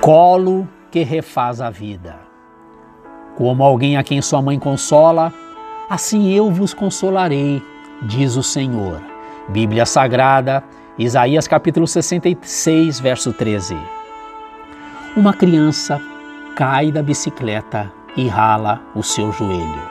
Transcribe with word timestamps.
Colo 0.00 0.66
que 0.90 1.02
refaz 1.02 1.60
a 1.60 1.68
vida. 1.68 2.16
Como 3.36 3.62
alguém 3.62 3.98
a 3.98 4.02
quem 4.02 4.22
sua 4.22 4.40
mãe 4.40 4.58
consola, 4.58 5.30
assim 5.90 6.32
eu 6.32 6.50
vos 6.50 6.72
consolarei, 6.72 7.62
diz 8.04 8.34
o 8.34 8.42
Senhor. 8.42 8.98
Bíblia 9.50 9.84
Sagrada, 9.84 10.64
Isaías 10.98 11.46
capítulo 11.46 11.86
66, 11.86 12.98
verso 12.98 13.30
13. 13.34 13.76
Uma 15.14 15.34
criança 15.34 16.00
cai 16.56 16.90
da 16.90 17.02
bicicleta 17.02 17.92
e 18.16 18.26
rala 18.26 18.80
o 18.94 19.02
seu 19.02 19.30
joelho. 19.30 19.82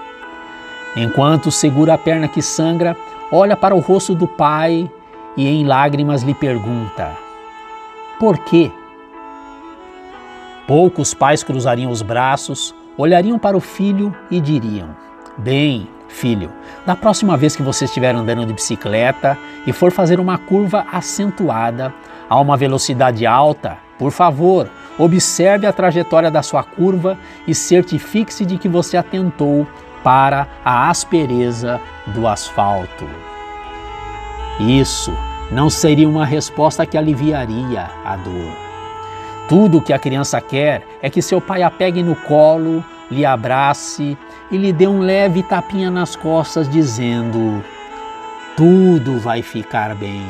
Enquanto 0.95 1.51
segura 1.51 1.93
a 1.93 1.97
perna 1.99 2.27
que 2.27 2.41
sangra, 2.41 2.97
olha 3.31 3.55
para 3.55 3.75
o 3.75 3.79
rosto 3.79 4.15
do 4.15 4.27
pai 4.27 4.89
e 5.37 5.47
em 5.47 5.65
lágrimas 5.65 6.23
lhe 6.23 6.33
pergunta: 6.33 7.15
Por 8.19 8.39
quê? 8.39 8.71
Poucos 10.69 11.15
pais 11.15 11.41
cruzariam 11.41 11.89
os 11.89 12.03
braços, 12.03 12.75
olhariam 12.95 13.39
para 13.39 13.57
o 13.57 13.59
filho 13.59 14.15
e 14.29 14.39
diriam: 14.39 14.95
Bem, 15.35 15.89
filho, 16.07 16.51
da 16.85 16.95
próxima 16.95 17.35
vez 17.35 17.55
que 17.55 17.63
você 17.63 17.85
estiver 17.85 18.13
andando 18.13 18.45
de 18.45 18.53
bicicleta 18.53 19.35
e 19.65 19.73
for 19.73 19.91
fazer 19.91 20.19
uma 20.19 20.37
curva 20.37 20.85
acentuada 20.93 21.91
a 22.29 22.39
uma 22.39 22.55
velocidade 22.55 23.25
alta, 23.25 23.79
por 23.97 24.11
favor, 24.11 24.69
observe 24.99 25.65
a 25.65 25.73
trajetória 25.73 26.29
da 26.29 26.43
sua 26.43 26.61
curva 26.61 27.17
e 27.47 27.55
certifique-se 27.55 28.45
de 28.45 28.59
que 28.59 28.69
você 28.69 28.95
atentou 28.95 29.65
para 30.03 30.47
a 30.63 30.87
aspereza 30.87 31.81
do 32.05 32.27
asfalto. 32.27 33.09
Isso 34.59 35.11
não 35.51 35.67
seria 35.67 36.07
uma 36.07 36.27
resposta 36.27 36.85
que 36.85 36.95
aliviaria 36.95 37.89
a 38.05 38.15
dor. 38.17 38.68
Tudo 39.49 39.79
o 39.79 39.81
que 39.81 39.91
a 39.91 39.97
criança 39.97 40.39
quer 40.39 40.83
é 41.01 41.09
que 41.09 41.23
seu 41.23 41.41
pai 41.41 41.63
a 41.63 41.71
pegue 41.71 42.03
no 42.03 42.15
colo, 42.15 42.85
lhe 43.09 43.25
abrace 43.25 44.15
e 44.51 44.57
lhe 44.57 44.71
dê 44.71 44.85
um 44.85 44.99
leve 44.99 45.41
tapinha 45.41 45.89
nas 45.89 46.15
costas, 46.15 46.69
dizendo: 46.69 47.63
Tudo 48.55 49.19
vai 49.19 49.41
ficar 49.41 49.95
bem. 49.95 50.23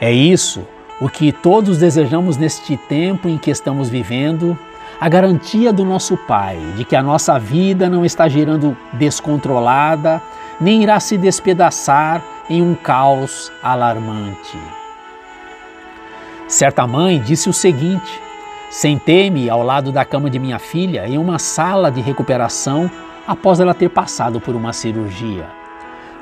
É 0.00 0.12
isso 0.12 0.66
o 1.00 1.08
que 1.08 1.30
todos 1.30 1.78
desejamos 1.78 2.36
neste 2.36 2.76
tempo 2.76 3.28
em 3.28 3.38
que 3.38 3.52
estamos 3.52 3.88
vivendo 3.88 4.58
a 5.00 5.08
garantia 5.08 5.72
do 5.72 5.84
nosso 5.84 6.16
Pai 6.16 6.58
de 6.76 6.84
que 6.84 6.96
a 6.96 7.02
nossa 7.02 7.38
vida 7.38 7.88
não 7.88 8.04
está 8.04 8.28
girando 8.28 8.76
descontrolada, 8.94 10.20
nem 10.60 10.82
irá 10.82 10.98
se 10.98 11.16
despedaçar 11.16 12.20
em 12.50 12.60
um 12.60 12.74
caos 12.74 13.50
alarmante. 13.62 14.58
Certa 16.50 16.84
mãe 16.84 17.20
disse 17.20 17.48
o 17.48 17.52
seguinte: 17.52 18.20
Sentei-me 18.68 19.48
ao 19.48 19.62
lado 19.62 19.92
da 19.92 20.04
cama 20.04 20.28
de 20.28 20.36
minha 20.36 20.58
filha 20.58 21.06
em 21.06 21.16
uma 21.16 21.38
sala 21.38 21.92
de 21.92 22.00
recuperação 22.00 22.90
após 23.24 23.60
ela 23.60 23.72
ter 23.72 23.88
passado 23.88 24.40
por 24.40 24.56
uma 24.56 24.72
cirurgia. 24.72 25.46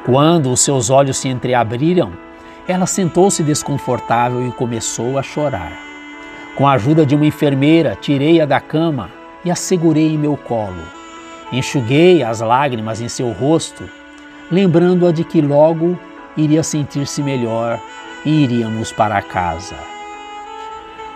Quando 0.04 0.52
os 0.52 0.60
seus 0.60 0.90
olhos 0.90 1.16
se 1.16 1.28
entreabriram, 1.28 2.12
ela 2.68 2.84
sentou-se 2.84 3.42
desconfortável 3.42 4.46
e 4.46 4.52
começou 4.52 5.18
a 5.18 5.22
chorar. 5.22 5.72
Com 6.54 6.68
a 6.68 6.72
ajuda 6.72 7.06
de 7.06 7.14
uma 7.14 7.24
enfermeira, 7.24 7.96
tirei-a 7.98 8.44
da 8.44 8.60
cama 8.60 9.10
e 9.42 9.50
a 9.50 9.54
segurei 9.54 10.12
em 10.12 10.18
meu 10.18 10.36
colo. 10.36 10.82
Enxuguei 11.50 12.22
as 12.22 12.40
lágrimas 12.40 13.00
em 13.00 13.08
seu 13.08 13.32
rosto, 13.32 13.88
lembrando-a 14.50 15.10
de 15.10 15.24
que 15.24 15.40
logo 15.40 15.98
iria 16.36 16.62
sentir-se 16.62 17.22
melhor 17.22 17.80
e 18.26 18.42
iríamos 18.42 18.92
para 18.92 19.22
casa. 19.22 19.97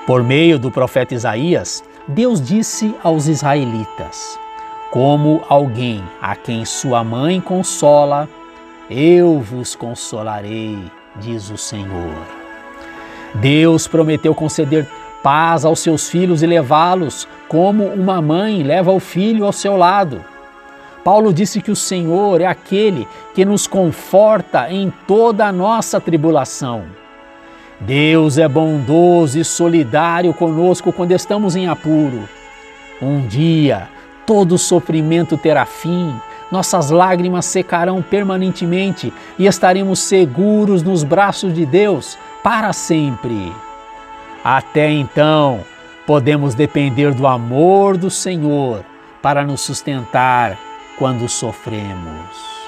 Por 0.07 0.25
meio 0.25 0.59
do 0.59 0.69
profeta 0.69 1.15
Isaías, 1.15 1.85
Deus 2.09 2.41
disse 2.41 2.93
aos 3.05 3.29
israelitas: 3.29 4.37
Como 4.91 5.43
alguém 5.49 6.03
a 6.21 6.35
quem 6.35 6.65
sua 6.65 7.05
mãe 7.05 7.41
consola, 7.41 8.29
eu 8.91 9.39
vos 9.39 9.77
consolarei, 9.77 10.77
diz 11.17 11.51
o 11.51 11.57
Senhor. 11.57 12.17
Deus 13.37 13.87
prometeu 13.87 14.35
conceder 14.35 14.89
paz 15.23 15.65
aos 15.65 15.79
seus 15.79 16.09
filhos 16.09 16.43
e 16.43 16.47
levá-los 16.47 17.29
como 17.47 17.85
uma 17.85 18.21
mãe 18.21 18.65
leva 18.65 18.91
o 18.91 18.99
filho 18.99 19.47
ao 19.47 19.53
seu 19.53 19.77
lado. 19.77 20.25
Paulo 21.05 21.33
disse 21.33 21.63
que 21.63 21.71
o 21.71 21.77
Senhor 21.77 22.41
é 22.41 22.47
aquele 22.47 23.07
que 23.35 23.45
nos 23.45 23.69
conforta 23.69 24.69
em 24.69 24.93
toda 25.07 25.47
a 25.47 25.53
nossa 25.53 26.01
tribulação. 26.01 27.02
Deus 27.87 28.39
é 28.39 28.47
bondoso 28.47 29.39
e 29.39 29.45
solidário 29.45 30.33
conosco 30.33 30.93
quando 30.93 31.13
estamos 31.13 31.57
em 31.57 31.67
apuro. 31.67 32.29
Um 33.01 33.27
dia, 33.27 33.89
todo 34.25 34.57
sofrimento 34.57 35.37
terá 35.37 35.67
fim, 35.67 36.15
nossas 36.51 36.91
lágrimas 36.91 37.45
secarão 37.47 38.01
permanentemente 38.01 39.13
e 39.39 39.47
estaremos 39.47 39.99
seguros 39.99 40.83
nos 40.83 41.03
braços 41.03 41.53
de 41.53 41.67
Deus 41.67 42.17
para 42.43 42.73
sempre. 42.73 43.53
Até 44.45 44.91
então, 44.91 45.61
podemos 46.07 46.55
depender 46.55 47.13
do 47.13 47.27
amor 47.27 47.97
do 47.97 48.11
Senhor 48.11 48.85
para 49.21 49.45
nos 49.45 49.61
sustentar 49.61 50.57
quando 50.99 51.29
sofremos. 51.29 52.62